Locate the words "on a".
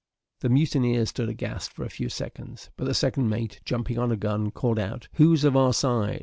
3.99-4.17